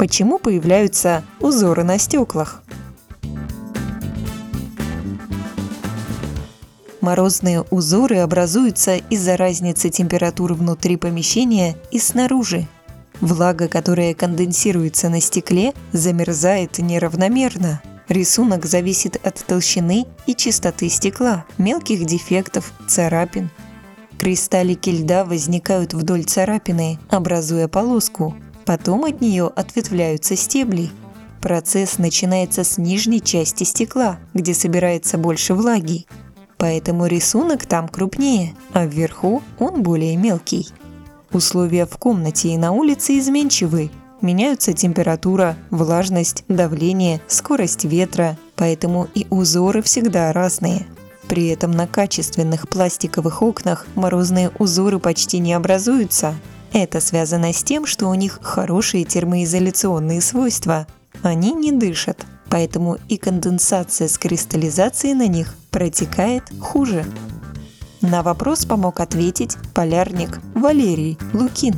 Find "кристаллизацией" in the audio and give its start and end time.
64.18-65.14